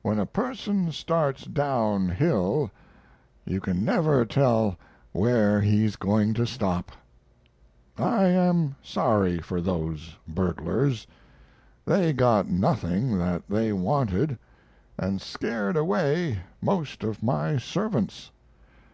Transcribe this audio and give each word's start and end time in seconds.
When 0.00 0.18
a 0.18 0.24
person 0.24 0.90
starts 0.90 1.44
downhill 1.44 2.70
you 3.44 3.60
can 3.60 3.84
never 3.84 4.24
tell 4.24 4.76
where 5.12 5.60
he's 5.60 5.96
going 5.96 6.32
to 6.32 6.46
stop. 6.46 6.92
I 7.98 8.24
am 8.24 8.76
sorry 8.82 9.38
for 9.40 9.60
those 9.60 10.16
burglars. 10.26 11.06
They 11.84 12.14
got 12.14 12.48
nothing 12.48 13.18
that 13.18 13.46
they 13.50 13.70
wanted 13.74 14.38
and 14.96 15.20
scared 15.20 15.76
away 15.76 16.38
most 16.62 17.04
of 17.04 17.22
my 17.22 17.58
servants. 17.58 18.30